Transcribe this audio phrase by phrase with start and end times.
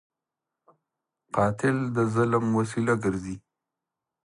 [1.35, 3.35] قاتل د ظلم وسیله ګرځي